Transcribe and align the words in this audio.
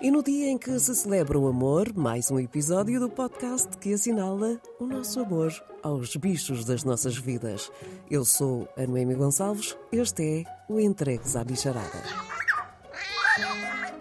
E 0.00 0.10
no 0.10 0.22
dia 0.22 0.48
em 0.48 0.56
que 0.56 0.78
se 0.78 0.94
celebra 0.94 1.38
o 1.38 1.48
amor, 1.48 1.92
mais 1.94 2.30
um 2.30 2.38
episódio 2.38 3.00
do 3.00 3.08
podcast 3.08 3.68
que 3.78 3.92
assinala 3.92 4.60
o 4.78 4.86
nosso 4.86 5.20
amor 5.20 5.52
aos 5.82 6.14
bichos 6.16 6.64
das 6.64 6.84
nossas 6.84 7.16
vidas. 7.16 7.70
Eu 8.10 8.24
sou 8.24 8.68
a 8.76 8.86
Noemi 8.86 9.14
Gonçalves, 9.14 9.76
este 9.90 10.44
é 10.46 10.72
o 10.72 10.78
Entregues 10.78 11.36
à 11.36 11.42
Bicharada. 11.42 12.02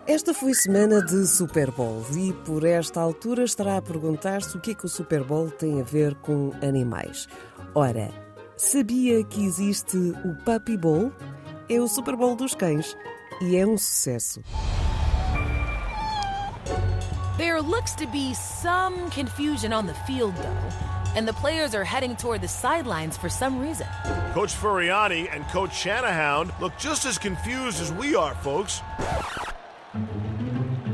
Esta 0.05 0.33
foi 0.33 0.53
semana 0.53 1.03
de 1.03 1.27
Super 1.27 1.71
Bowl 1.71 2.01
e 2.15 2.31
por 2.45 2.63
esta 2.63 3.01
altura 3.01 3.43
estará 3.43 3.77
a 3.77 3.81
perguntar-se 3.81 4.55
o 4.55 4.61
que 4.61 4.71
é 4.71 4.73
que 4.75 4.85
o 4.85 4.89
Super 4.89 5.23
Bowl 5.23 5.49
tem 5.49 5.81
a 5.81 5.83
ver 5.83 6.15
com 6.15 6.51
animais. 6.61 7.27
Ora, 7.75 8.09
sabia 8.55 9.23
que 9.23 9.43
existe 9.43 9.97
o 9.97 10.35
Puppy 10.45 10.77
Bowl? 10.77 11.11
É 11.67 11.81
o 11.81 11.87
Super 11.87 12.15
Bowl 12.15 12.35
dos 12.35 12.55
cães 12.55 12.95
e 13.41 13.57
é 13.57 13.65
um 13.65 13.77
sucesso. 13.77 14.43
There 17.37 17.61
looks 17.61 17.93
to 17.95 18.07
be 18.07 18.33
some 18.33 19.09
confusion 19.11 19.71
on 19.71 19.85
the 19.85 19.93
field, 20.05 20.35
though, 20.37 21.15
and 21.15 21.27
the 21.27 21.33
players 21.33 21.75
are 21.75 21.83
heading 21.83 22.15
toward 22.15 22.41
the 22.41 22.47
sidelines 22.47 23.15
for 23.15 23.29
some 23.29 23.59
reason. 23.59 23.85
Coach 24.33 24.53
Furiani 24.53 25.29
and 25.33 25.47
Coach 25.49 25.75
Shanahan 25.75 26.51
look 26.59 26.75
just 26.77 27.05
as 27.05 27.17
confused 27.17 27.79
as 27.79 27.91
we 27.93 28.15
are, 28.15 28.33
folks. 28.35 28.81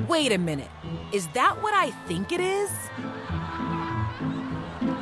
Wait 0.08 0.32
a 0.34 0.38
minute. 0.38 0.70
Is 1.14 1.28
that 1.30 1.62
what 1.62 1.74
I 1.74 1.92
think 2.08 2.32
it 2.32 2.42
is? 2.42 2.70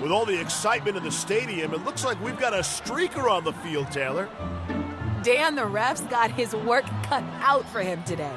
With 0.01 0.11
all 0.11 0.25
the 0.25 0.39
excitement 0.39 0.97
in 0.97 1.03
the 1.03 1.11
stadium, 1.11 1.73
it 1.73 1.83
looks 1.85 2.03
like 2.03 2.21
we've 2.23 2.39
got 2.39 2.53
a 2.53 2.59
streaker 2.59 3.29
on 3.29 3.43
the 3.43 3.53
field, 3.53 3.91
Taylor. 3.91 4.29
Dan, 5.23 5.55
the 5.55 5.65
ref's 5.65 6.01
got 6.01 6.31
his 6.31 6.55
work 6.55 6.85
cut 7.03 7.23
out 7.41 7.67
for 7.69 7.81
him 7.81 8.03
today. 8.03 8.33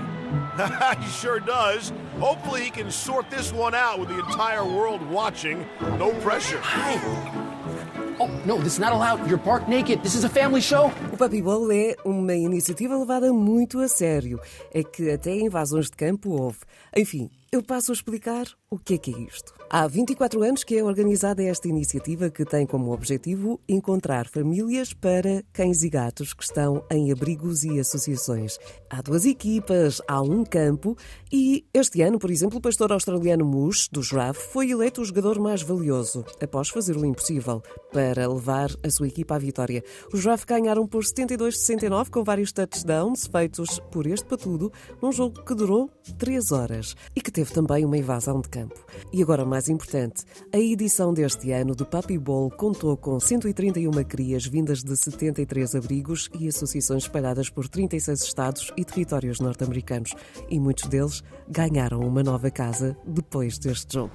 he 1.00 1.08
sure 1.08 1.40
does. 1.40 1.92
Hopefully, 2.18 2.62
he 2.62 2.70
can 2.70 2.90
sort 2.90 3.30
this 3.30 3.52
one 3.52 3.74
out 3.74 3.98
with 3.98 4.08
the 4.10 4.18
entire 4.18 4.64
world 4.64 5.00
watching. 5.08 5.66
No 5.98 6.12
pressure. 6.20 6.60
Hi. 6.62 7.54
Oh, 8.20 8.30
no, 8.44 8.58
this 8.58 8.74
is 8.74 8.78
not 8.78 8.92
allowed. 8.92 9.26
You're 9.28 9.38
bark 9.38 9.66
naked. 9.66 10.02
This 10.02 10.14
is 10.14 10.24
a 10.24 10.28
family 10.28 10.60
show. 10.60 10.92
O 11.12 11.16
Puppy 11.16 11.42
Bowl 11.42 11.72
é 11.72 11.96
uma 12.04 12.34
iniciativa 12.34 12.96
levada 12.96 13.32
muito 13.32 13.80
a 13.80 13.88
sério. 13.88 14.38
É 14.72 14.84
que 14.84 15.10
até 15.10 15.34
invasões 15.34 15.86
de 15.86 15.96
campo 15.96 16.30
houve. 16.30 16.60
Enfim, 16.96 17.30
eu 17.50 17.62
passo 17.62 17.92
a 17.92 17.94
explicar 17.94 18.46
o 18.70 18.78
que 18.78 18.94
é 18.94 18.98
que 18.98 19.14
é 19.14 19.18
isto. 19.20 19.54
Há 19.70 19.88
24 19.88 20.42
anos 20.42 20.62
que 20.62 20.76
é 20.76 20.84
organizada 20.84 21.42
esta 21.42 21.66
iniciativa 21.66 22.30
que 22.30 22.44
tem 22.44 22.66
como 22.66 22.92
objetivo 22.92 23.58
encontrar 23.68 24.28
famílias 24.28 24.92
para 24.92 25.42
cães 25.52 25.82
e 25.82 25.88
gatos 25.88 26.32
que 26.32 26.44
estão 26.44 26.84
em 26.90 27.10
abrigos 27.10 27.64
e 27.64 27.80
associações. 27.80 28.58
Há 28.88 29.02
duas 29.02 29.24
equipas, 29.24 30.00
há 30.06 30.20
um 30.20 30.44
campo 30.44 30.96
e 31.32 31.64
este 31.72 32.02
ano, 32.02 32.18
por 32.18 32.30
exemplo, 32.30 32.58
o 32.58 32.60
pastor 32.60 32.92
australiano 32.92 33.44
Moose, 33.44 33.88
do 33.90 34.02
Giraffe, 34.02 34.52
foi 34.52 34.70
eleito 34.70 35.00
o 35.00 35.04
jogador 35.04 35.40
mais 35.40 35.62
valioso, 35.62 36.24
após 36.40 36.68
fazer 36.68 36.96
o 36.96 37.04
impossível 37.04 37.62
para 37.92 38.28
levar 38.28 38.70
a 38.84 38.90
sua 38.90 39.08
equipa 39.08 39.34
à 39.34 39.38
vitória. 39.38 39.82
Os 40.12 40.20
Giraffe 40.20 40.46
ganharam 40.46 40.86
por 40.86 41.02
72-69 41.02 42.10
com 42.10 42.22
vários 42.22 42.52
touchdowns 42.52 43.26
feitos 43.26 43.80
por 43.90 44.06
este 44.06 44.26
patudo 44.26 44.70
num 45.02 45.10
jogo 45.10 45.42
que 45.42 45.54
durou 45.54 45.90
3 46.18 46.52
horas 46.52 46.94
e 47.16 47.20
que 47.20 47.32
teve 47.32 47.52
também 47.52 47.84
uma 47.84 47.98
invasão 47.98 48.40
de 48.40 48.48
campo. 48.48 48.84
E 49.12 49.22
agora, 49.22 49.44
mais 49.54 49.68
importante, 49.68 50.24
a 50.52 50.58
edição 50.58 51.14
deste 51.14 51.52
ano 51.52 51.76
do 51.76 51.86
Puppy 51.86 52.18
Bowl 52.18 52.50
contou 52.50 52.96
com 52.96 53.20
131 53.20 54.02
crias 54.02 54.44
vindas 54.44 54.82
de 54.82 54.96
73 54.96 55.76
abrigos 55.76 56.28
e 56.40 56.48
associações 56.48 57.04
espalhadas 57.04 57.48
por 57.48 57.68
36 57.68 58.24
estados 58.24 58.72
e 58.76 58.84
territórios 58.84 59.38
norte-americanos. 59.38 60.12
E 60.50 60.58
muitos 60.58 60.88
deles 60.88 61.22
ganharam 61.48 62.00
uma 62.00 62.24
nova 62.24 62.50
casa 62.50 62.96
depois 63.06 63.56
deste 63.56 63.94
jogo. 63.94 64.14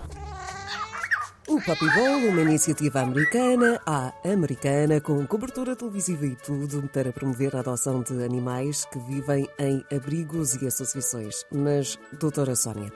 O 1.48 1.60
Puppy 1.62 1.90
Bowl, 1.96 2.30
uma 2.30 2.42
iniciativa 2.42 3.00
americana, 3.00 3.82
à 3.84 4.14
americana, 4.24 5.02
com 5.02 5.26
cobertura 5.26 5.76
televisiva 5.76 6.28
e 6.28 6.36
tudo, 6.36 6.88
para 6.90 7.12
promover 7.12 7.56
a 7.56 7.62
adoção 7.62 8.04
de 8.04 8.24
animais 8.24 8.86
que 8.86 9.00
vivem 9.00 9.50
em 9.58 9.84
abrigos 9.92 10.54
e 10.62 10.68
associações. 10.68 11.44
Mas, 11.52 11.98
doutora 12.20 12.56
Sónia, 12.56 12.92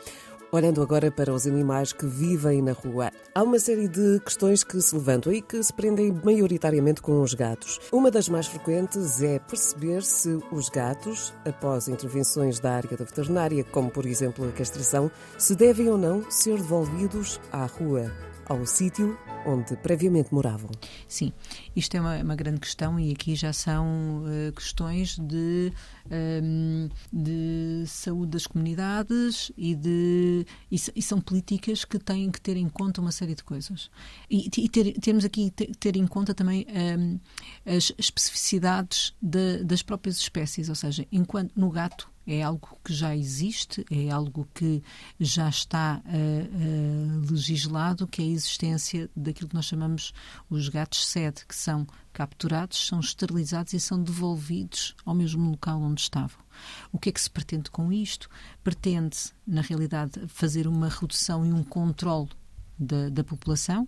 Olhando 0.53 0.84
agora 0.84 1.09
para 1.09 1.34
os 1.34 1.47
animais 1.47 1.91
que 1.91 2.06
vivem 2.06 2.62
na 2.62 2.74
rua, 2.74 3.12
há 3.34 3.41
uma 3.41 3.58
série 3.58 3.88
de 3.88 4.19
questões 4.19 4.64
que 4.64 4.80
se 4.80 4.94
levantam 4.94 5.34
e 5.34 5.41
que 5.41 5.64
se 5.64 5.74
prendem 5.74 6.16
maioritariamente 6.24 7.02
com 7.02 7.24
os 7.24 7.34
gatos. 7.34 7.80
Uma 7.91 8.12
das 8.12 8.30
mais 8.30 8.46
frequentes 8.46 9.19
é 9.24 9.40
perceber 9.40 10.03
se 10.03 10.38
os 10.52 10.69
gatos, 10.69 11.34
após 11.44 11.88
intervenções 11.88 12.59
da 12.59 12.74
área 12.74 12.96
da 12.96 13.03
veterinária, 13.03 13.63
como 13.63 13.90
por 13.90 14.06
exemplo 14.06 14.47
a 14.47 14.52
castração, 14.52 15.09
se 15.40 15.56
devem 15.56 15.90
ou 15.90 15.97
não 15.97 16.30
ser 16.30 16.58
devolvidos 16.58 17.42
à 17.52 17.66
rua 17.66 18.12
ao 18.48 18.66
sítio 18.66 19.18
onde 19.46 19.76
previamente 19.78 20.34
moravam. 20.34 20.70
Sim, 21.08 21.34
isto 21.76 21.96
é 21.96 22.02
uma, 22.02 22.18
uma 22.18 22.36
grande 22.36 22.59
questão 22.59 23.00
e 23.00 23.12
aqui 23.12 23.36
já 23.36 23.52
são 23.52 24.24
uh, 24.24 24.52
questões 24.54 25.18
de, 25.18 25.72
um, 26.09 26.12
ehm, 26.12 26.90
de 27.12 27.84
saúde 27.88 28.31
das 28.31 28.48
comunidades 28.48 29.52
e, 29.58 29.76
de, 29.76 30.46
e, 30.72 30.76
e, 30.96 31.02
são 31.02 31.20
políticas 31.20 31.84
que 31.84 32.00
têm 32.00 32.31
que 32.31 32.40
ter 32.40 32.58
em 32.58 32.70
conta 32.70 33.02
uma 33.02 33.12
série 33.12 33.36
de 33.36 33.44
coisas. 33.44 33.90
E, 34.30 34.50
e 34.58 34.70
ter, 34.70 34.94
temos 34.94 35.25
aqui 35.25 35.52
ter, 35.52 35.75
ter 35.75 35.96
em 35.96 36.08
conta 36.08 36.34
também 36.34 36.66
um, 36.70 36.74
ehm, 36.74 37.20
as 37.66 37.92
especificidades 37.98 39.14
de, 39.22 39.64
das 39.64 39.81
próprias 39.81 40.18
espécies, 40.18 40.70
ou 40.70 40.75
seja, 40.75 41.06
enquanto 41.12 41.52
no 41.56 41.70
gato 41.70 42.12
é 42.25 42.41
algo 42.41 42.78
que 42.84 42.94
já 42.94 43.16
existe, 43.16 43.85
é 43.91 44.09
algo 44.09 44.47
que 44.53 44.81
já 45.19 45.50
está 45.50 46.01
uh, 46.06 46.07
uh, 46.07 47.31
legislado, 47.31 48.07
que 48.07 48.22
é 48.22 48.25
a 48.25 48.29
existência 48.29 49.09
daquilo 49.16 49.50
que 49.50 49.56
nós 49.56 49.66
chamamos 49.66 50.13
os 50.50 50.69
gatos 50.69 51.06
sede, 51.06 51.45
que 51.45 51.56
são 51.56 51.85
capturados, 52.13 52.88
são 52.88 53.00
esterilizados 53.00 53.73
e 53.73 53.79
são 53.79 54.01
devolvidos 54.01 54.95
ao 55.06 55.16
mesmo 55.16 55.50
local 55.50 55.81
onde 55.81 56.01
estavam. 56.01 56.39
O 56.91 57.00
que 57.00 57.09
é 57.09 57.12
que 57.12 57.22
se 57.22 57.29
pretende 57.29 57.72
com 57.72 57.91
isto? 57.91 58.29
Pretende, 58.63 59.17
na 59.45 59.62
realidade, 59.62 60.22
fazer 60.28 60.67
uma 60.67 60.89
redução 60.89 61.45
e 61.45 61.51
um 61.51 61.63
controle 61.63 62.29
da, 62.78 63.09
da, 63.09 63.23
população. 63.23 63.88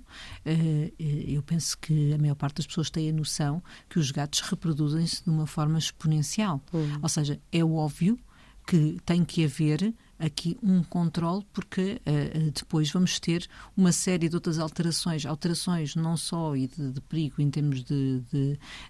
Eu 0.98 1.42
penso 1.44 1.78
que 1.78 2.14
a 2.14 2.18
maior 2.18 2.36
parte 2.36 2.58
das 2.58 2.68
pessoas 2.68 2.90
tem 2.90 3.10
a 3.10 3.14
noção 3.14 3.64
que 3.90 4.00
os 4.00 4.12
gatos 4.12 4.42
reproduzem-se 4.42 5.24
de 5.24 5.30
uma 5.30 5.48
forma 5.48 5.78
exponencial. 5.78 6.64
Uhum. 6.74 7.00
Ou 7.02 7.10
seja, 7.10 7.40
é 7.52 7.64
óbvio 7.64 8.18
que 8.66 8.98
tem 9.06 9.24
que 9.24 9.46
haver 9.46 9.94
aqui 10.18 10.58
um 10.64 10.84
controle, 10.84 11.46
porque 11.52 12.02
uh, 12.06 12.52
depois 12.52 12.90
vamos 12.92 13.20
ter 13.20 13.48
uma 13.76 13.92
série 13.92 14.30
de 14.30 14.36
outras 14.36 14.60
alterações, 14.60 15.26
alterações 15.26 15.96
não 15.96 16.16
só 16.16 16.56
e 16.56 16.68
de, 16.68 16.92
de 16.92 17.02
perigo 17.02 17.42
em 17.42 17.50
termos 17.50 17.84
de, 17.84 18.24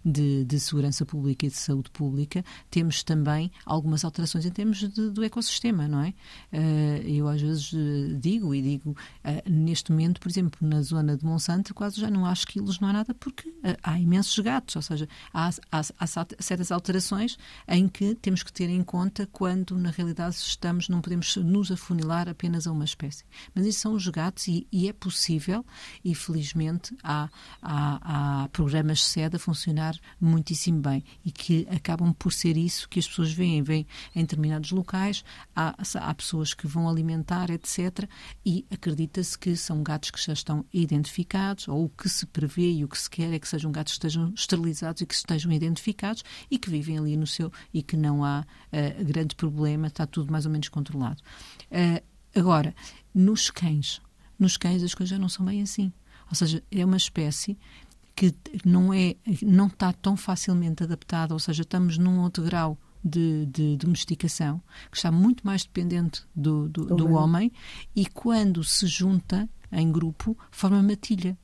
de, 0.03 0.45
de, 0.45 0.59
segurança 0.59 1.05
pública 1.05 1.45
e 1.45 1.49
de 1.49 1.57
saúde 1.57 1.89
pública, 1.89 2.43
temos 2.69 3.03
também 3.03 3.51
algumas 3.65 4.05
alterações 4.05 4.45
em 4.45 4.51
termos 4.51 4.81
do 4.87 5.23
ecossistema, 5.23 5.87
não 5.87 6.01
é? 6.01 6.13
Uh, 6.53 7.07
eu 7.07 7.27
às 7.27 7.41
vezes 7.41 7.71
digo 8.19 8.53
e 8.53 8.61
digo, 8.61 8.91
uh, 8.91 9.49
neste 9.49 9.91
momento, 9.91 10.19
por 10.19 10.29
exemplo, 10.29 10.67
na 10.67 10.81
zona 10.81 11.17
de 11.17 11.25
Monsanto, 11.25 11.73
quase 11.73 11.99
já 11.99 12.09
não 12.09 12.25
há 12.25 12.33
esquilos, 12.33 12.79
não 12.79 12.89
há 12.89 12.93
nada, 12.93 13.13
porque 13.13 13.53
há 13.81 13.99
imensos 13.99 14.37
gatos, 14.39 14.75
ou 14.75 14.81
seja, 14.81 15.07
há, 15.33 15.49
há, 15.71 15.81
há 15.99 16.07
certas 16.39 16.71
alterações 16.71 17.37
em 17.67 17.87
que 17.87 18.15
temos 18.15 18.43
que 18.43 18.51
ter 18.51 18.69
em 18.69 18.83
conta 18.83 19.27
quando, 19.31 19.77
na 19.77 19.89
realidade, 19.89 20.35
estamos, 20.35 20.89
não 20.89 21.01
podemos 21.01 21.14
podemos 21.15 21.35
nos 21.37 21.71
afunilar 21.71 22.27
apenas 22.27 22.67
a 22.67 22.71
uma 22.71 22.83
espécie. 22.83 23.23
Mas 23.53 23.65
isso 23.65 23.79
são 23.79 23.93
os 23.93 24.07
gatos 24.07 24.47
e, 24.47 24.67
e 24.71 24.89
é 24.89 24.93
possível, 24.93 25.65
e 26.03 26.13
felizmente 26.13 26.95
há, 27.03 27.29
há, 27.61 28.43
há 28.43 28.49
programas 28.49 28.99
de 28.99 29.05
sede 29.05 29.35
a 29.37 29.39
funcionar 29.39 29.97
muitíssimo 30.19 30.81
bem 30.81 31.03
e 31.23 31.31
que 31.31 31.67
acabam 31.69 32.13
por 32.13 32.33
ser 32.33 32.57
isso 32.57 32.89
que 32.89 32.99
as 32.99 33.07
pessoas 33.07 33.31
veem. 33.31 33.63
Vêm 33.63 33.87
em 34.13 34.21
determinados 34.21 34.71
locais, 34.71 35.23
há, 35.55 35.75
há 35.95 36.13
pessoas 36.13 36.53
que 36.53 36.67
vão 36.67 36.89
alimentar, 36.89 37.49
etc. 37.49 38.09
E 38.45 38.65
acredita-se 38.69 39.37
que 39.37 39.55
são 39.55 39.81
gatos 39.81 40.11
que 40.11 40.21
já 40.21 40.33
estão 40.33 40.65
identificados, 40.73 41.67
ou 41.67 41.85
o 41.85 41.89
que 41.89 42.09
se 42.09 42.25
prevê 42.25 42.71
e 42.73 42.83
o 42.83 42.87
que 42.87 42.99
se 42.99 43.09
quer 43.09 43.33
é 43.33 43.39
que 43.39 43.47
sejam 43.47 43.71
gatos 43.71 43.93
que 43.93 43.97
estejam 43.97 44.33
esterilizados 44.35 45.01
e 45.01 45.05
que 45.05 45.13
estejam 45.13 45.51
identificados 45.51 46.23
e 46.51 46.57
que 46.57 46.69
vivem 46.69 46.97
ali 46.97 47.15
no 47.15 47.27
seu 47.27 47.51
e 47.73 47.81
que 47.81 47.95
não 47.95 48.23
há 48.23 48.41
uh, 48.41 49.05
grande 49.05 49.35
problema, 49.35 49.87
está 49.87 50.05
tudo 50.05 50.31
mais 50.31 50.45
ou 50.45 50.51
menos 50.51 50.69
controlado 50.69 51.04
lado. 51.05 51.21
Uh, 51.71 52.03
agora, 52.37 52.75
nos 53.13 53.49
cães, 53.49 54.01
nos 54.37 54.57
cães 54.57 54.83
as 54.83 54.93
coisas 54.93 55.09
já 55.09 55.19
não 55.19 55.29
são 55.29 55.45
bem 55.45 55.61
assim. 55.61 55.91
Ou 56.29 56.35
seja, 56.35 56.63
é 56.71 56.83
uma 56.83 56.97
espécie 56.97 57.57
que 58.15 58.33
não 58.63 58.93
é 58.93 59.15
não 59.41 59.67
está 59.67 59.91
tão 59.91 60.15
facilmente 60.15 60.83
adaptada, 60.83 61.33
ou 61.33 61.39
seja, 61.39 61.63
estamos 61.63 61.97
num 61.97 62.21
outro 62.21 62.43
grau 62.43 62.77
de, 63.03 63.45
de 63.45 63.77
domesticação 63.77 64.61
que 64.89 64.97
está 64.97 65.11
muito 65.11 65.45
mais 65.45 65.63
dependente 65.63 66.23
do, 66.35 66.67
do, 66.69 66.85
do 66.85 67.11
homem 67.11 67.51
e 67.95 68.05
quando 68.07 68.63
se 68.63 68.87
junta 68.87 69.47
em 69.71 69.91
grupo 69.91 70.37
forma 70.49 70.81
matilha. 70.81 71.37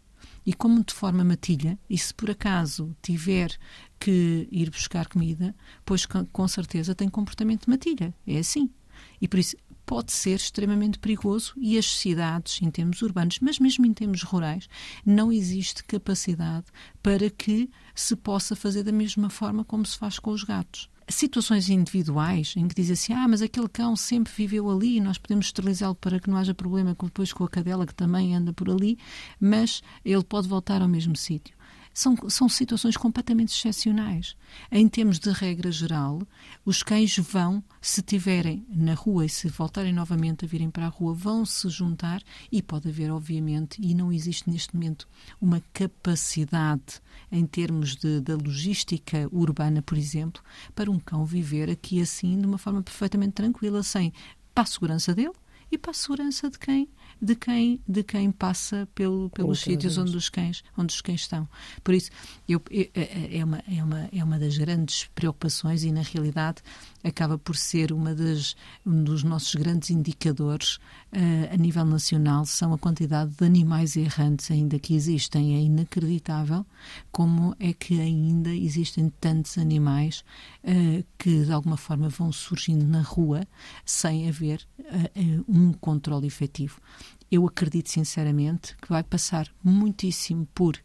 E 0.44 0.54
como 0.54 0.84
de 0.84 0.94
forma 0.94 1.24
matilha, 1.24 1.78
e 1.88 1.96
se 1.96 2.12
por 2.12 2.32
acaso 2.32 2.96
tiver 3.00 3.56
que 4.00 4.48
ir 4.52 4.72
buscar 4.72 5.08
comida, 5.08 5.56
pois 5.86 6.08
com 6.08 6.48
certeza 6.48 6.96
tem 6.96 7.08
comportamento 7.08 7.66
de 7.66 7.70
matilha. 7.70 8.14
É 8.26 8.40
assim. 8.40 8.72
E 9.20 9.28
por 9.28 9.40
isso 9.40 9.56
pode 9.92 10.14
ser 10.14 10.36
extremamente 10.36 10.98
perigoso 11.00 11.54
e 11.58 11.78
as 11.78 11.86
cidades, 11.86 12.62
em 12.62 12.72
termos 12.72 13.02
urbanos, 13.02 13.40
mas 13.42 13.60
mesmo 13.60 13.86
em 13.86 13.94
termos 13.94 14.24
rurais, 14.24 14.70
não 15.06 15.32
existe 15.32 15.84
capacidade 15.84 16.66
para 17.04 17.30
que 17.30 17.70
se 17.94 18.16
possa 18.16 18.56
fazer 18.56 18.84
da 18.84 18.92
mesma 18.94 19.30
forma 19.30 19.66
como 19.66 19.86
se 19.86 19.98
faz 19.98 20.18
com 20.18 20.32
os 20.32 20.46
gatos. 20.46 20.90
Situações 21.10 21.68
individuais 21.70 22.54
em 22.56 22.70
que 22.70 22.76
diz 22.76 22.90
assim, 22.90 23.12
ah, 23.12 23.28
mas 23.28 23.42
aquele 23.42 23.68
cão 23.68 23.94
sempre 23.98 24.32
viveu 24.34 24.70
ali 24.70 24.96
e 24.96 25.02
nós 25.02 25.18
podemos 25.18 25.48
esterilizá-lo 25.48 25.96
para 25.96 26.22
que 26.22 26.30
não 26.30 26.38
haja 26.38 26.54
problema 26.54 26.96
depois 27.04 27.34
com 27.34 27.44
a 27.44 27.50
cadela 27.50 27.86
que 27.86 27.94
também 27.94 28.34
anda 28.34 28.54
por 28.54 28.70
ali, 28.70 28.98
mas 29.42 29.82
ele 30.06 30.24
pode 30.24 30.48
voltar 30.48 30.82
ao 30.82 30.88
mesmo 30.88 31.18
sítio 31.18 31.54
são, 31.94 32.16
são 32.30 32.48
situações 32.48 32.96
completamente 32.98 33.50
excepcionais. 33.50 34.36
Em 34.72 34.88
termos 34.88 35.20
de 35.20 35.32
regra 35.32 35.72
geral, 35.72 36.22
os 36.66 36.84
cães 36.84 37.18
vão, 37.18 37.64
se 37.82 38.02
tiverem 38.02 38.66
na 38.70 38.94
rua 38.94 39.26
e 39.26 39.30
se 39.30 39.48
voltarem 39.50 39.94
novamente 39.94 40.46
a 40.46 40.48
virem 40.48 40.70
para 40.70 40.86
a 40.86 40.90
rua, 40.90 41.14
vão 41.14 41.46
se 41.46 41.70
juntar 41.70 42.22
e 42.52 42.62
pode 42.62 42.90
haver, 42.90 43.12
obviamente, 43.12 43.82
e 43.82 43.94
não 43.94 44.12
existe 44.12 44.50
neste 44.50 44.74
momento 44.74 45.08
uma 45.40 45.62
capacidade 45.74 47.02
em 47.32 47.46
termos 47.46 47.96
de, 47.96 48.20
da 48.22 48.36
logística 48.36 49.28
urbana, 49.32 49.82
por 49.82 49.98
exemplo, 49.98 50.42
para 50.76 50.92
um 50.92 51.00
cão 51.00 51.26
viver 51.26 51.70
aqui 51.70 52.02
assim 52.02 52.40
de 52.40 52.46
uma 52.46 52.58
forma 52.58 52.82
perfeitamente 52.82 53.34
tranquila, 53.34 53.84
sem 53.84 54.14
para 54.54 54.64
a 54.64 54.68
segurança 54.68 55.14
dele 55.14 55.34
e 55.72 55.78
para 55.78 55.92
a 55.92 55.94
segurança 55.94 56.50
de 56.50 56.60
quem 56.60 56.90
de 57.22 57.36
quem, 57.36 57.80
de 57.88 58.04
quem 58.04 58.32
passa 58.32 58.88
pelo, 58.96 59.30
pelos 59.30 59.60
sítios 59.60 59.98
onde 59.98 60.18
os, 60.18 60.28
cães, 60.28 60.64
onde 60.76 60.94
os 60.94 61.02
cães 61.02 61.22
estão. 61.22 61.48
Por 61.84 61.94
isso, 61.94 62.10
eu, 62.50 62.62
é, 62.72 62.90
é, 62.96 63.38
é, 63.38 63.46
uma, 63.46 63.64
é, 63.72 63.84
uma, 63.84 64.10
é 64.12 64.24
uma 64.24 64.40
das 64.40 64.58
grandes 64.58 65.06
preocupações 65.14 65.84
e, 65.84 65.92
na 65.92 66.02
realidade, 66.02 66.64
acaba 67.04 67.38
por 67.38 67.56
ser 67.56 67.92
uma 67.92 68.16
das, 68.16 68.56
um 68.86 69.04
dos 69.04 69.24
nossos 69.24 69.54
grandes 69.54 69.92
indicadores 69.92 70.78
uh, 71.14 71.54
a 71.54 71.58
nível 71.58 71.86
nacional, 71.86 72.46
são 72.46 72.74
a 72.74 72.78
quantidade 72.78 73.32
de 73.36 73.46
animais 73.46 73.96
errantes 73.96 74.50
ainda 74.50 74.80
que 74.80 74.96
existem. 74.96 75.56
É 75.56 75.62
inacreditável 75.62 76.66
como 77.12 77.56
é 77.60 77.72
que 77.72 78.02
ainda 78.02 78.50
existem 78.50 79.12
tantos 79.22 79.60
animais 79.60 80.24
uh, 80.64 81.06
que, 81.20 81.46
de 81.46 81.52
alguma 81.52 81.78
forma, 81.78 82.10
vão 82.10 82.32
surgindo 82.32 82.86
na 82.86 83.02
rua 83.02 83.48
sem 83.86 84.28
haver 84.28 84.68
uh, 84.80 85.46
um 85.48 85.72
controle 85.74 86.26
efetivo 86.26 86.82
eu 87.32 87.46
acredito 87.48 87.90
sinceramente 87.90 88.76
que 88.78 88.90
vai 88.90 89.04
passar 89.04 89.48
muitíssimo 89.64 90.48
por 90.54 90.78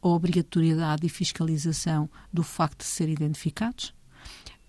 a 0.00 0.08
obrigatoriedade 0.08 1.06
e 1.06 1.08
fiscalização 1.10 2.08
do 2.32 2.42
facto 2.42 2.78
de 2.78 2.84
serem 2.84 3.14
identificados 3.14 3.94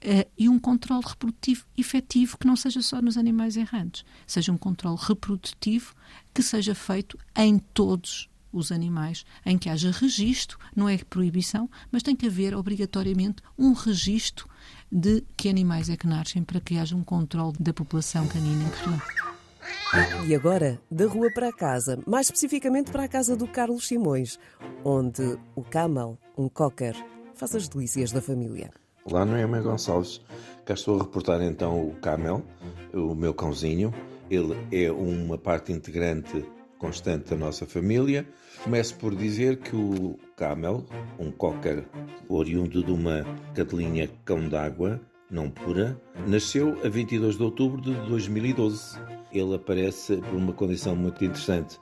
uh, 0.04 0.30
e 0.38 0.50
um 0.50 0.60
controle 0.60 1.04
reprodutivo 1.06 1.66
efetivo 1.78 2.38
que 2.38 2.48
não 2.48 2.56
seja 2.56 2.82
só 2.82 3.02
nos 3.02 3.18
animais 3.18 3.56
errantes, 3.58 4.04
seja 4.26 4.52
um 4.52 4.58
controle 4.58 4.98
reprodutivo 5.00 5.94
que 6.34 6.42
seja 6.42 6.74
feito 6.74 7.18
em 7.36 7.60
todos 7.60 8.30
os 8.52 8.72
animais, 8.72 9.26
em 9.46 9.58
que 9.60 9.70
haja 9.70 9.92
registro, 9.92 10.58
não 10.76 10.90
é 10.90 10.98
proibição, 10.98 11.70
mas 11.92 12.02
tem 12.02 12.16
que 12.16 12.26
haver 12.26 12.56
obrigatoriamente 12.56 13.44
um 13.56 13.74
registro 13.74 14.50
de 14.92 15.24
que 15.38 15.50
animais 15.50 15.90
é 15.90 15.96
que 15.96 16.08
nascem 16.08 16.44
para 16.44 16.60
que 16.60 16.78
haja 16.78 16.96
um 16.96 17.04
controle 17.04 17.56
da 17.60 17.74
população 17.74 18.28
canina 18.28 18.64
em 18.64 18.70
Portugal. 18.70 19.29
E 20.28 20.36
agora, 20.36 20.80
da 20.92 21.08
rua 21.08 21.32
para 21.34 21.50
a 21.50 21.54
casa, 21.54 22.00
mais 22.06 22.28
especificamente 22.28 22.92
para 22.92 23.04
a 23.04 23.08
casa 23.08 23.36
do 23.36 23.48
Carlos 23.48 23.88
Simões, 23.88 24.38
onde 24.84 25.38
o 25.56 25.64
Camel, 25.64 26.18
um 26.38 26.48
cocker, 26.48 26.96
faz 27.34 27.56
as 27.56 27.68
delícias 27.68 28.12
da 28.12 28.22
família. 28.22 28.70
Olá, 29.06 29.26
Noemi 29.26 29.60
Gonçalves. 29.62 30.22
Cá 30.66 30.76
estou 30.76 31.00
a 31.00 31.04
reportar 31.04 31.42
então 31.42 31.90
o 31.90 31.96
Camel, 31.96 32.44
o 32.94 33.16
meu 33.16 33.34
cãozinho. 33.34 33.94
Ele 34.30 34.56
é 34.72 34.92
uma 34.92 35.38
parte 35.38 35.72
integrante 35.72 36.46
constante 36.78 37.32
da 37.32 37.36
nossa 37.36 37.66
família. 37.66 38.28
Começo 38.64 38.96
por 38.96 39.16
dizer 39.16 39.58
que 39.58 39.76
o 39.76 40.18
Camel, 40.36 40.86
um 41.18 41.32
cocker 41.32 41.86
oriundo 42.28 42.84
de 42.84 42.92
uma 42.92 43.26
cadelinha 43.56 44.10
cão 44.24 44.48
d'água, 44.48 45.02
não 45.30 45.50
pura, 45.50 46.00
nasceu 46.28 46.78
a 46.84 46.90
22 46.90 47.38
de 47.38 47.44
outubro 47.44 47.82
de 47.82 47.94
2012 48.08 48.98
ele 49.32 49.56
aparece 49.56 50.18
por 50.18 50.36
uma 50.36 50.54
condição 50.54 50.96
muito 50.96 51.24
interessante. 51.24 51.80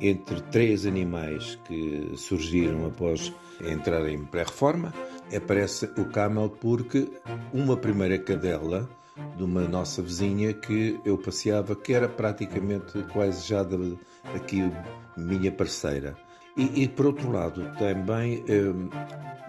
Entre 0.00 0.40
três 0.42 0.84
animais 0.86 1.58
que 1.64 2.12
surgiram 2.16 2.86
após 2.86 3.32
entrar 3.62 4.06
em 4.08 4.24
pré-reforma, 4.24 4.92
aparece 5.34 5.86
o 5.96 6.04
camel 6.04 6.50
porque 6.50 7.08
uma 7.52 7.76
primeira 7.76 8.18
cadela 8.18 8.88
de 9.36 9.42
uma 9.42 9.62
nossa 9.62 10.02
vizinha 10.02 10.52
que 10.52 10.98
eu 11.04 11.16
passeava, 11.16 11.74
que 11.74 11.92
era 11.92 12.08
praticamente 12.08 13.02
quase 13.12 13.46
já 13.46 13.62
de, 13.62 13.98
aqui 14.34 14.70
minha 15.16 15.50
parceira. 15.50 16.16
E, 16.56 16.82
e 16.82 16.88
por 16.88 17.06
outro 17.06 17.30
lado, 17.30 17.62
também 17.78 18.44
um, 18.48 18.90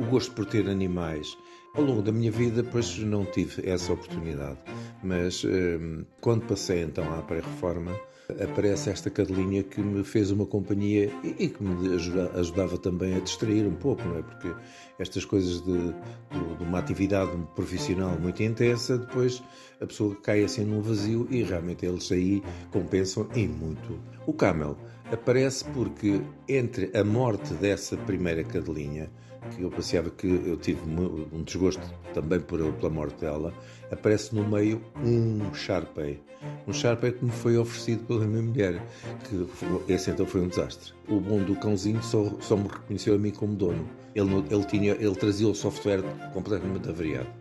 o 0.03 0.05
gosto 0.09 0.33
por 0.33 0.45
ter 0.45 0.69
animais 0.69 1.37
ao 1.73 1.83
longo 1.83 2.01
da 2.01 2.11
minha 2.11 2.31
vida, 2.31 2.63
pois 2.63 2.97
não 2.99 3.25
tive 3.25 3.69
essa 3.69 3.93
oportunidade, 3.93 4.57
mas 5.03 5.43
hum, 5.43 6.05
quando 6.19 6.45
passei 6.45 6.83
então 6.83 7.03
à 7.13 7.21
pré-reforma, 7.21 7.91
aparece 8.39 8.89
esta 8.89 9.09
cadelinha 9.09 9.63
que 9.63 9.81
me 9.81 10.03
fez 10.03 10.31
uma 10.31 10.45
companhia 10.45 11.11
e, 11.23 11.49
que 11.49 11.63
me 11.63 11.95
ajuda, 11.95 12.31
ajudava 12.35 12.77
também 12.77 13.15
a 13.15 13.19
distrair 13.19 13.65
um 13.65 13.75
pouco, 13.75 14.03
não 14.03 14.19
é? 14.19 14.21
Porque 14.21 14.53
estas 14.99 15.25
coisas 15.25 15.61
de, 15.61 15.77
de, 15.77 16.55
de, 16.57 16.63
uma 16.63 16.79
atividade 16.79 17.31
profissional 17.55 18.17
muito 18.19 18.41
intensa, 18.43 18.97
depois 18.97 19.41
a 19.81 19.85
pessoa 19.85 20.15
cai 20.15 20.43
assim 20.43 20.63
num 20.63 20.81
vazio 20.81 21.27
e 21.29 21.43
realmente 21.43 21.85
eles 21.85 22.11
aí 22.11 22.41
compensam 22.71 23.27
em 23.35 23.47
muito. 23.47 23.99
O 24.25 24.33
Camel 24.33 24.77
aparece 25.11 25.65
porque 25.65 26.21
entre 26.47 26.91
a 26.97 27.03
morte 27.03 27.53
dessa 27.55 27.97
primeira 27.97 28.43
cadelinha 28.43 29.09
que 29.55 29.63
eu 29.63 29.71
passeava 29.71 30.09
que 30.11 30.27
eu 30.27 30.55
tive 30.55 30.81
um 30.87 31.43
desgosto 31.43 31.81
também 32.13 32.39
por, 32.39 32.59
pela 32.73 32.89
morte 32.91 33.21
dela, 33.21 33.51
aparece 33.91 34.35
no 34.35 34.47
meio 34.47 34.81
um 35.03 35.51
Sharpei. 35.53 36.21
Um 36.67 36.73
Sharpei 36.73 37.11
que 37.11 37.25
me 37.25 37.31
foi 37.31 37.57
oferecido 37.57 38.05
pela 38.05 38.25
minha 38.25 38.43
mulher, 38.43 38.81
que 39.27 39.91
esse 39.91 40.11
então 40.11 40.27
foi 40.27 40.41
um 40.41 40.47
desastre. 40.47 40.93
O 41.07 41.19
bom 41.19 41.43
do 41.43 41.55
cãozinho 41.55 42.01
só, 42.03 42.31
só 42.39 42.55
me 42.55 42.67
reconheceu 42.67 43.15
a 43.15 43.17
mim 43.17 43.31
como 43.31 43.55
dono. 43.55 43.89
Ele, 44.13 44.31
ele, 44.51 44.63
tinha, 44.65 44.91
ele 44.93 45.15
trazia 45.15 45.47
o 45.47 45.55
software 45.55 46.03
completamente 46.33 46.87
avariado 46.87 47.40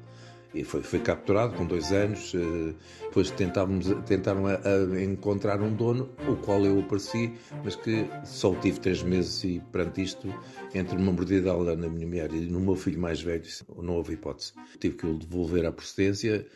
e 0.55 0.65
foi, 0.65 0.83
foi 0.83 0.99
capturado 1.01 1.55
com 1.55 1.65
dois 1.65 1.93
anos. 1.93 2.33
Eh, 2.35 2.75
depois 3.03 3.31
tentávamos, 3.31 3.87
tentaram 4.07 4.47
a, 4.47 4.55
a 4.55 5.03
encontrar 5.03 5.61
um 5.61 5.75
dono, 5.75 6.11
o 6.29 6.37
qual 6.37 6.65
eu 6.65 6.81
apareci, 6.81 7.33
mas 7.65 7.77
que 7.77 8.07
só 8.25 8.55
tive 8.57 8.81
três 8.81 9.03
meses 9.03 9.43
e 9.45 9.63
perante 9.73 10.03
isto, 10.03 10.33
entre 10.75 10.97
uma 10.97 11.13
mordida 11.13 11.53
na 11.77 11.89
minha 11.89 12.07
mulher 12.07 12.33
e 12.33 12.41
no 12.41 12.61
meu 12.61 12.77
filho 12.77 13.01
mais 13.01 13.21
velho, 13.21 13.45
não 13.79 13.95
houve 13.95 14.15
hipótese. 14.15 14.53
Tive 14.79 14.97
que 14.97 15.07
o 15.07 15.19
devolver 15.19 15.67
à 15.67 15.73
procedência 15.73 16.47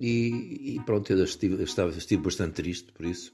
e, 0.00 0.74
e 0.76 0.80
pronto, 0.84 1.12
eu 1.12 1.22
estive, 1.22 1.62
estava, 1.62 1.90
estive 1.90 2.22
bastante 2.22 2.54
triste 2.54 2.92
por 2.92 3.06
isso. 3.06 3.32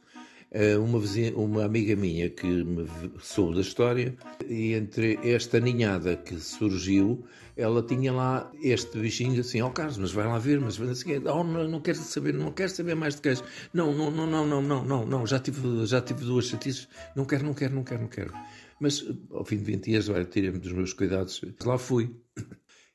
Uma, 0.82 0.98
vizinha, 0.98 1.36
uma 1.36 1.64
amiga 1.64 1.94
minha 1.94 2.30
que 2.30 2.46
me 2.46 2.88
soube 3.20 3.56
da 3.56 3.60
história, 3.60 4.16
e 4.48 4.72
entre 4.72 5.18
esta 5.22 5.60
ninhada 5.60 6.16
que 6.16 6.40
surgiu, 6.40 7.22
ela 7.54 7.82
tinha 7.82 8.12
lá 8.12 8.50
este 8.62 8.98
bichinho 8.98 9.40
assim, 9.40 9.60
ó 9.60 9.66
oh, 9.66 9.70
Carlos, 9.70 9.98
mas 9.98 10.12
vai 10.12 10.26
lá 10.26 10.38
ver, 10.38 10.58
mas 10.58 10.80
assim, 10.80 11.18
oh, 11.18 11.44
não, 11.44 11.68
não 11.68 11.80
quero 11.80 11.98
saber, 11.98 12.32
não 12.32 12.50
quero 12.50 12.70
saber 12.70 12.94
mais 12.94 13.16
de 13.16 13.20
queijo. 13.20 13.42
Não, 13.74 13.92
não, 13.92 14.10
não, 14.10 14.26
não, 14.26 14.46
não, 14.46 14.62
não, 14.62 14.84
não, 14.84 15.06
não, 15.06 15.26
já 15.26 15.38
tive, 15.38 15.84
já 15.84 16.00
tive 16.00 16.24
duas 16.24 16.46
chatices, 16.46 16.88
não 17.14 17.26
quero, 17.26 17.44
não 17.44 17.52
quero, 17.52 17.74
não 17.74 17.84
quero, 17.84 18.02
não 18.02 18.08
quero. 18.08 18.32
Mas 18.80 19.04
ao 19.30 19.44
fim 19.44 19.58
de 19.58 19.64
20 19.64 19.84
dias, 19.84 20.08
olha, 20.08 20.24
tirei-me 20.24 20.58
dos 20.58 20.72
meus 20.72 20.92
cuidados, 20.92 21.42
lá 21.64 21.76
fui. 21.76 22.14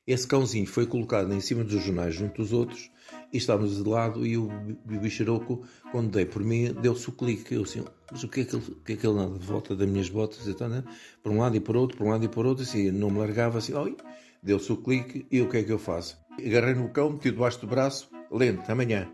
Esse 0.06 0.26
cãozinho 0.26 0.66
foi 0.66 0.86
colocado 0.86 1.32
em 1.32 1.40
cima 1.40 1.62
dos 1.62 1.82
jornais 1.82 2.14
junto 2.14 2.42
dos 2.42 2.52
outros 2.52 2.90
e 3.34 3.36
estávamos 3.36 3.82
de 3.82 3.88
lado 3.88 4.24
e 4.24 4.38
o 4.38 4.48
bicharoco, 4.86 5.64
quando 5.90 6.12
dei 6.12 6.24
por 6.24 6.44
mim, 6.44 6.72
deu-se 6.72 7.08
o 7.08 7.12
clique. 7.12 7.52
Eu 7.52 7.64
assim, 7.64 7.84
mas 8.10 8.22
o 8.22 8.28
que 8.28 8.42
é 8.42 8.44
que 8.44 8.54
ele, 8.54 8.64
que 8.84 8.92
é 8.92 8.96
que 8.96 9.04
ele 9.04 9.18
anda 9.18 9.36
de 9.36 9.44
volta 9.44 9.74
das 9.74 9.88
minhas 9.88 10.08
botas? 10.08 10.46
Então, 10.46 10.68
né? 10.68 10.84
Por 11.20 11.32
um 11.32 11.40
lado 11.40 11.56
e 11.56 11.60
por 11.60 11.76
outro, 11.76 11.98
por 11.98 12.06
um 12.06 12.10
lado 12.10 12.24
e 12.24 12.28
por 12.28 12.46
outro, 12.46 12.62
assim, 12.62 12.92
não 12.92 13.10
me 13.10 13.18
largava 13.18 13.58
assim, 13.58 13.74
oi, 13.74 13.96
deu-se 14.40 14.72
o 14.72 14.76
clique 14.76 15.26
e 15.32 15.42
o 15.42 15.48
que 15.48 15.56
é 15.56 15.62
que 15.64 15.72
eu 15.72 15.80
faço? 15.80 16.16
Agarrei 16.38 16.74
no 16.74 16.88
cão, 16.90 17.10
meti 17.10 17.32
debaixo 17.32 17.60
do 17.60 17.66
braço, 17.66 18.08
lento, 18.30 18.70
amanhã. 18.70 19.10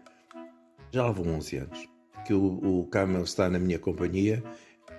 Já 0.93 1.05
lá 1.05 1.13
vão 1.13 1.37
11 1.37 1.57
anos 1.57 1.89
que 2.27 2.35
o, 2.35 2.81
o 2.81 2.87
Camel 2.89 3.23
está 3.23 3.49
na 3.49 3.59
minha 3.59 3.79
companhia. 3.79 4.45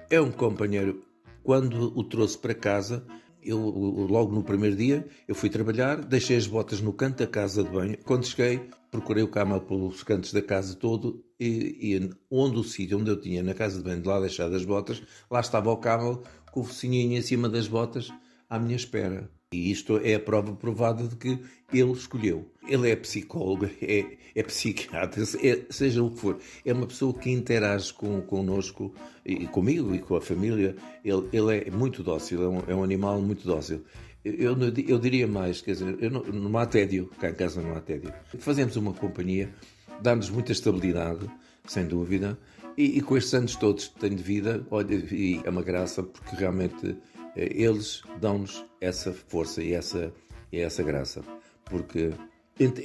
É 0.09 0.19
um 0.19 0.31
companheiro. 0.31 1.05
Quando 1.43 1.97
o 1.97 2.03
trouxe 2.03 2.39
para 2.39 2.55
casa, 2.55 3.05
eu, 3.43 3.59
logo 3.59 4.33
no 4.33 4.43
primeiro 4.43 4.75
dia, 4.75 5.07
eu 5.27 5.35
fui 5.35 5.49
trabalhar, 5.49 5.97
deixei 6.03 6.37
as 6.37 6.47
botas 6.47 6.81
no 6.81 6.93
canto 6.93 7.19
da 7.19 7.27
casa 7.27 7.63
de 7.63 7.69
banho. 7.69 7.97
Quando 8.03 8.25
cheguei, 8.25 8.69
procurei 8.89 9.23
o 9.23 9.27
camel 9.27 9.61
pelos 9.61 10.03
cantos 10.03 10.33
da 10.33 10.41
casa 10.41 10.75
todo 10.75 11.23
e, 11.39 11.95
e 11.95 12.09
onde 12.29 12.57
o 12.57 12.63
sítio 12.63 12.99
onde 12.99 13.09
eu 13.09 13.19
tinha 13.19 13.41
na 13.41 13.53
casa 13.53 13.77
de 13.77 13.83
banho 13.83 14.01
de 14.01 14.07
lá 14.07 14.19
deixado 14.19 14.55
as 14.55 14.65
botas, 14.65 15.01
lá 15.29 15.39
estava 15.39 15.71
o 15.71 15.77
camel 15.77 16.23
com 16.51 16.61
o 16.61 16.63
focinhinho 16.63 17.17
em 17.17 17.21
cima 17.21 17.49
das 17.49 17.67
botas 17.67 18.11
à 18.49 18.59
minha 18.59 18.75
espera. 18.75 19.29
E 19.53 19.69
isto 19.69 19.97
é 19.97 20.15
a 20.15 20.19
prova 20.19 20.53
provada 20.53 21.05
de 21.05 21.17
que 21.17 21.37
ele 21.73 21.91
escolheu. 21.91 22.49
Ele 22.65 22.89
é 22.89 22.95
psicólogo, 22.95 23.69
é, 23.81 24.05
é 24.33 24.43
psiquiatra, 24.43 25.23
é, 25.43 25.65
seja 25.69 26.01
o 26.01 26.09
que 26.09 26.19
for. 26.21 26.39
É 26.65 26.71
uma 26.71 26.87
pessoa 26.87 27.13
que 27.13 27.29
interage 27.29 27.93
com, 27.93 28.21
connosco 28.21 28.93
e 29.25 29.45
comigo 29.47 29.93
e 29.93 29.99
com 29.99 30.15
a 30.15 30.21
família. 30.21 30.73
Ele, 31.03 31.27
ele 31.33 31.67
é 31.67 31.69
muito 31.69 32.01
dócil, 32.01 32.41
é 32.41 32.47
um, 32.47 32.59
é 32.65 32.73
um 32.73 32.81
animal 32.81 33.21
muito 33.21 33.45
dócil. 33.45 33.83
Eu, 34.23 34.55
eu, 34.87 34.97
diria 34.97 35.27
mais, 35.27 35.59
quer 35.59 35.71
dizer, 35.71 36.09
não, 36.09 36.23
não 36.23 36.57
há 36.57 36.65
tédio, 36.65 37.11
cá 37.19 37.29
em 37.29 37.33
casa 37.33 37.61
não 37.61 37.75
há 37.75 37.81
tédio. 37.81 38.13
Fazemos 38.39 38.77
uma 38.77 38.93
companhia, 38.93 39.53
dá-nos 40.01 40.29
muita 40.29 40.53
estabilidade, 40.53 41.29
sem 41.67 41.85
dúvida, 41.85 42.39
e, 42.77 42.99
e, 42.99 43.01
com 43.01 43.17
estes 43.17 43.33
anos 43.33 43.55
todos 43.57 43.89
que 43.89 43.99
tenho 43.99 44.15
de 44.15 44.23
vida, 44.23 44.65
olha, 44.71 44.95
é 45.43 45.49
uma 45.49 45.61
graça 45.61 46.01
porque 46.01 46.37
realmente 46.37 46.95
eles 47.35 48.01
dão-nos 48.19 48.65
essa 48.79 49.11
força 49.11 49.63
e 49.63 49.73
essa, 49.73 50.13
e 50.51 50.59
essa 50.59 50.83
graça. 50.83 51.21
Porque 51.65 52.11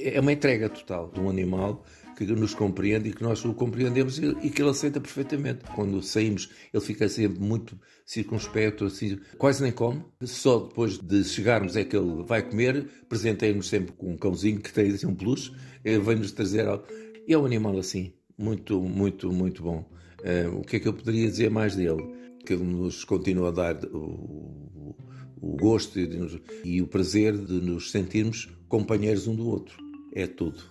é 0.01 0.19
uma 0.19 0.31
entrega 0.31 0.69
total 0.69 1.11
de 1.11 1.19
um 1.19 1.29
animal 1.29 1.83
que 2.17 2.25
nos 2.25 2.55
compreende 2.55 3.09
e 3.09 3.13
que 3.13 3.21
nós 3.21 3.45
o 3.45 3.53
compreendemos 3.53 4.17
e 4.17 4.49
que 4.49 4.61
ele 4.61 4.71
aceita 4.71 4.99
perfeitamente. 4.99 5.63
Quando 5.75 6.01
saímos, 6.01 6.49
ele 6.73 6.83
fica 6.83 7.07
sempre 7.07 7.39
muito 7.39 7.79
circunspecto, 8.05 8.85
assim, 8.85 9.19
quase 9.37 9.61
nem 9.61 9.71
come. 9.71 10.03
Só 10.23 10.59
depois 10.59 10.97
de 10.97 11.23
chegarmos 11.23 11.75
é 11.75 11.83
que 11.83 11.95
ele 11.95 12.23
vai 12.23 12.41
comer. 12.41 12.87
Presentei-nos 13.07 13.67
sempre 13.67 13.91
com 13.91 14.13
um 14.13 14.17
cãozinho 14.17 14.59
que 14.59 14.73
tem 14.73 14.89
assim, 14.89 15.05
um 15.05 15.13
peluche, 15.13 15.51
vem-nos 15.83 16.31
trazer 16.31 16.67
algo. 16.67 16.85
É 17.27 17.37
um 17.37 17.45
animal 17.45 17.77
assim, 17.77 18.13
muito, 18.35 18.81
muito, 18.81 19.31
muito 19.31 19.61
bom. 19.61 19.87
Uh, 20.19 20.57
o 20.57 20.61
que 20.61 20.77
é 20.77 20.79
que 20.79 20.87
eu 20.87 20.93
poderia 20.93 21.27
dizer 21.27 21.51
mais 21.51 21.75
dele? 21.75 22.01
Que 22.47 22.55
nos 22.55 23.03
continua 23.03 23.49
a 23.49 23.51
dar 23.51 23.85
o, 23.87 24.95
o 25.41 25.57
gosto 25.59 25.99
e, 25.99 26.41
e 26.63 26.81
o 26.81 26.87
prazer 26.87 27.37
de 27.37 27.55
nos 27.55 27.91
sentirmos 27.91 28.47
companheiros 28.69 29.27
um 29.27 29.35
do 29.35 29.49
outro. 29.49 29.75
É 30.13 30.25
tudo. 30.25 30.63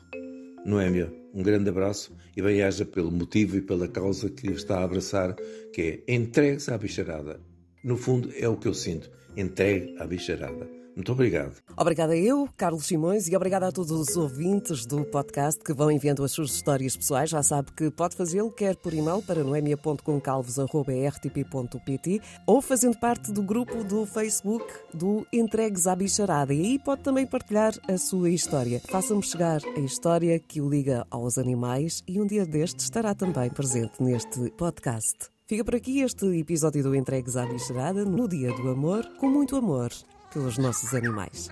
Não 0.65 0.81
é, 0.81 0.89
meu? 0.89 1.15
Um 1.35 1.43
grande 1.43 1.69
abraço 1.69 2.17
e 2.35 2.41
bem-aja 2.41 2.87
pelo 2.87 3.13
motivo 3.13 3.59
e 3.59 3.61
pela 3.61 3.87
causa 3.87 4.31
que 4.31 4.47
está 4.53 4.79
a 4.79 4.85
abraçar, 4.85 5.37
que 5.75 6.03
é 6.09 6.15
entregue-se 6.15 6.71
à 6.71 6.79
bicharada. 6.79 7.39
No 7.85 7.99
fundo, 7.99 8.33
é 8.35 8.49
o 8.49 8.57
que 8.57 8.69
eu 8.69 8.73
sinto. 8.73 9.11
Entregue 9.37 9.95
à 9.99 10.07
bicharada. 10.07 10.67
Muito 10.97 11.13
obrigado. 11.13 11.55
Obrigada 11.77 12.17
eu, 12.17 12.49
Carlos 12.57 12.87
Simões, 12.87 13.29
e 13.29 13.37
obrigada 13.37 13.69
a 13.69 13.73
todos 13.73 13.91
os 13.91 14.17
ouvintes 14.17 14.87
do 14.87 15.05
podcast 15.05 15.63
que 15.63 15.75
vão 15.75 15.91
enviando 15.91 16.25
as 16.25 16.33
suas 16.33 16.53
histórias 16.53 16.97
pessoais. 16.97 17.29
Já 17.29 17.43
sabe 17.43 17.71
que 17.73 17.91
pode 17.91 18.17
fazê-lo 18.17 18.51
quer 18.51 18.77
por 18.77 18.95
e-mail 18.95 19.21
para 19.21 19.45
noemia.concalvos.rtp.pt 19.45 22.23
ou 22.47 22.63
fazendo 22.63 22.99
parte 22.99 23.31
do 23.31 23.43
grupo 23.43 23.85
do 23.85 24.07
Facebook 24.07 24.65
do 24.95 25.27
Entregues 25.31 25.87
à 25.87 25.95
Bicharada. 25.95 26.55
E 26.55 26.63
aí 26.63 26.79
pode 26.79 27.03
também 27.03 27.27
partilhar 27.27 27.75
a 27.87 27.99
sua 27.99 28.31
história. 28.31 28.81
Faça-me 28.89 29.23
chegar 29.23 29.61
a 29.77 29.81
história 29.81 30.39
que 30.39 30.63
o 30.63 30.71
liga 30.71 31.07
aos 31.11 31.37
animais 31.37 32.03
e 32.09 32.19
um 32.19 32.27
dia 32.27 32.47
destes 32.47 32.87
estará 32.87 33.15
também 33.15 33.51
presente 33.51 34.03
neste 34.03 34.51
podcast. 34.53 35.29
Fica 35.47 35.63
por 35.63 35.75
aqui 35.75 36.01
este 36.01 36.25
episódio 36.39 36.83
do 36.83 36.95
Entregues 36.95 37.37
à 37.37 37.45
Bicharada 37.45 38.03
no 38.03 38.27
Dia 38.27 38.51
do 38.55 38.71
Amor, 38.71 39.07
com 39.19 39.29
muito 39.29 39.57
amor 39.57 39.91
pelos 40.33 40.59
nossos 40.59 40.95
animais. 40.95 41.51